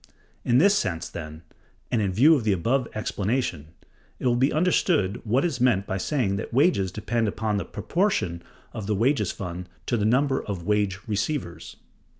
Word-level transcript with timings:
In 0.43 0.57
this 0.57 0.75
sense, 0.75 1.07
then, 1.07 1.43
and 1.91 2.01
in 2.01 2.11
view 2.11 2.33
of 2.33 2.43
the 2.43 2.53
above 2.53 2.87
explanation, 2.95 3.67
it 4.17 4.25
will 4.25 4.35
be 4.35 4.51
understood 4.51 5.21
what 5.23 5.45
is 5.45 5.61
meant 5.61 5.85
by 5.85 5.99
saying 5.99 6.37
that 6.37 6.51
wages 6.51 6.91
depend 6.91 7.27
upon 7.27 7.57
the 7.57 7.65
proportion 7.65 8.41
of 8.73 8.87
the 8.87 8.95
wages 8.95 9.31
fund 9.31 9.69
to 9.85 9.97
the 9.97 10.03
number 10.05 10.41
of 10.43 10.61
the 10.61 10.65
wage 10.65 10.97
receivers. 11.05 11.75